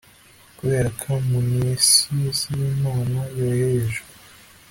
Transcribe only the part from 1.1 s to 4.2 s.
amanuensis yimana yoherejwe